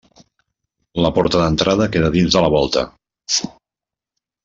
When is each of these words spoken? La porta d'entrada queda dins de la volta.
La 1.07 1.11
porta 1.17 1.43
d'entrada 1.43 1.89
queda 1.97 2.11
dins 2.17 2.39
de 2.39 2.43
la 2.47 2.53
volta. 2.59 2.87